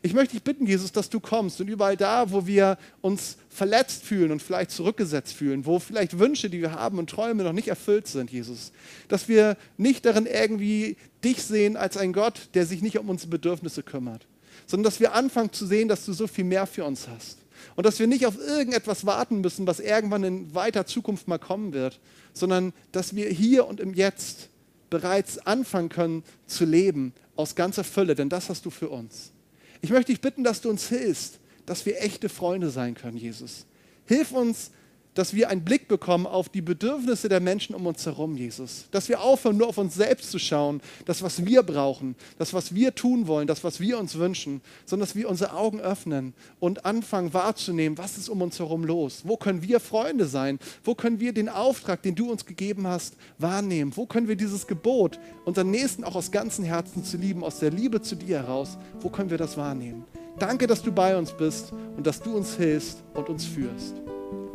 Ich 0.02 0.14
möchte 0.14 0.34
dich 0.34 0.44
bitten, 0.44 0.68
Jesus, 0.68 0.92
dass 0.92 1.10
du 1.10 1.18
kommst 1.18 1.60
und 1.60 1.66
überall 1.66 1.96
da, 1.96 2.30
wo 2.30 2.46
wir 2.46 2.78
uns 3.00 3.38
verletzt 3.48 4.04
fühlen 4.04 4.30
und 4.30 4.40
vielleicht 4.40 4.70
zurückgesetzt 4.70 5.34
fühlen, 5.34 5.66
wo 5.66 5.80
vielleicht 5.80 6.20
Wünsche, 6.20 6.48
die 6.48 6.60
wir 6.60 6.70
haben 6.70 7.00
und 7.00 7.10
Träume 7.10 7.42
noch 7.42 7.52
nicht 7.52 7.66
erfüllt 7.66 8.06
sind, 8.06 8.30
Jesus, 8.30 8.70
dass 9.08 9.26
wir 9.26 9.56
nicht 9.78 10.04
darin 10.04 10.26
irgendwie 10.26 10.96
dich 11.24 11.42
sehen 11.42 11.76
als 11.76 11.96
ein 11.96 12.12
Gott, 12.12 12.50
der 12.54 12.66
sich 12.66 12.82
nicht 12.82 13.00
um 13.00 13.08
unsere 13.08 13.30
Bedürfnisse 13.30 13.82
kümmert, 13.82 14.28
sondern 14.68 14.84
dass 14.84 15.00
wir 15.00 15.12
anfangen 15.12 15.52
zu 15.52 15.66
sehen, 15.66 15.88
dass 15.88 16.06
du 16.06 16.12
so 16.12 16.28
viel 16.28 16.44
mehr 16.44 16.68
für 16.68 16.84
uns 16.84 17.08
hast. 17.08 17.41
Und 17.76 17.86
dass 17.86 17.98
wir 17.98 18.06
nicht 18.06 18.26
auf 18.26 18.38
irgendetwas 18.38 19.06
warten 19.06 19.40
müssen, 19.40 19.66
was 19.66 19.80
irgendwann 19.80 20.24
in 20.24 20.54
weiter 20.54 20.86
Zukunft 20.86 21.28
mal 21.28 21.38
kommen 21.38 21.72
wird, 21.72 22.00
sondern 22.32 22.72
dass 22.92 23.14
wir 23.14 23.28
hier 23.28 23.66
und 23.66 23.80
im 23.80 23.94
Jetzt 23.94 24.48
bereits 24.90 25.38
anfangen 25.38 25.88
können 25.88 26.24
zu 26.46 26.64
leben 26.64 27.14
aus 27.34 27.54
ganzer 27.54 27.84
Fülle, 27.84 28.14
denn 28.14 28.28
das 28.28 28.48
hast 28.48 28.66
du 28.66 28.70
für 28.70 28.88
uns. 28.88 29.32
Ich 29.80 29.90
möchte 29.90 30.12
dich 30.12 30.20
bitten, 30.20 30.44
dass 30.44 30.60
du 30.60 30.70
uns 30.70 30.88
hilfst, 30.88 31.40
dass 31.66 31.86
wir 31.86 32.00
echte 32.02 32.28
Freunde 32.28 32.70
sein 32.70 32.94
können, 32.94 33.16
Jesus. 33.16 33.66
Hilf 34.06 34.32
uns, 34.32 34.70
dass 35.14 35.34
wir 35.34 35.50
einen 35.50 35.64
Blick 35.64 35.88
bekommen 35.88 36.26
auf 36.26 36.48
die 36.48 36.62
Bedürfnisse 36.62 37.28
der 37.28 37.40
Menschen 37.40 37.74
um 37.74 37.86
uns 37.86 38.06
herum, 38.06 38.36
Jesus. 38.36 38.86
Dass 38.90 39.08
wir 39.08 39.20
aufhören, 39.20 39.56
nur 39.56 39.68
auf 39.68 39.78
uns 39.78 39.94
selbst 39.94 40.30
zu 40.30 40.38
schauen, 40.38 40.80
das, 41.04 41.22
was 41.22 41.44
wir 41.44 41.62
brauchen, 41.62 42.16
das, 42.38 42.54
was 42.54 42.74
wir 42.74 42.94
tun 42.94 43.26
wollen, 43.26 43.46
das, 43.46 43.62
was 43.62 43.80
wir 43.80 43.98
uns 43.98 44.16
wünschen, 44.16 44.62
sondern 44.86 45.06
dass 45.06 45.16
wir 45.16 45.28
unsere 45.28 45.52
Augen 45.52 45.80
öffnen 45.80 46.32
und 46.60 46.86
anfangen 46.86 47.34
wahrzunehmen, 47.34 47.98
was 47.98 48.16
ist 48.16 48.28
um 48.28 48.40
uns 48.40 48.58
herum 48.58 48.84
los? 48.84 49.22
Wo 49.24 49.36
können 49.36 49.62
wir 49.62 49.80
Freunde 49.80 50.26
sein? 50.26 50.58
Wo 50.82 50.94
können 50.94 51.20
wir 51.20 51.32
den 51.32 51.48
Auftrag, 51.48 52.02
den 52.02 52.14
du 52.14 52.30
uns 52.30 52.46
gegeben 52.46 52.86
hast, 52.86 53.16
wahrnehmen? 53.38 53.92
Wo 53.94 54.06
können 54.06 54.28
wir 54.28 54.36
dieses 54.36 54.66
Gebot, 54.66 55.18
unseren 55.44 55.70
Nächsten 55.70 56.04
auch 56.04 56.14
aus 56.14 56.30
ganzem 56.30 56.64
Herzen 56.64 57.04
zu 57.04 57.18
lieben, 57.18 57.44
aus 57.44 57.58
der 57.58 57.70
Liebe 57.70 58.00
zu 58.00 58.16
dir 58.16 58.38
heraus, 58.38 58.78
wo 59.00 59.10
können 59.10 59.30
wir 59.30 59.38
das 59.38 59.56
wahrnehmen? 59.56 60.04
Danke, 60.38 60.66
dass 60.66 60.82
du 60.82 60.90
bei 60.90 61.16
uns 61.16 61.32
bist 61.32 61.72
und 61.96 62.06
dass 62.06 62.20
du 62.20 62.34
uns 62.34 62.56
hilfst 62.56 63.02
und 63.14 63.28
uns 63.28 63.44
führst. 63.44 63.94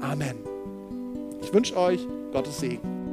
Amen. 0.02 0.38
Ich 1.42 1.54
wünsche 1.54 1.78
euch 1.78 2.06
Gottes 2.32 2.60
Segen. 2.60 3.07